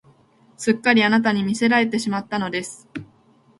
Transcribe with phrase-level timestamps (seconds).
[0.57, 2.87] すっかりあなたに魅せられてしまったのです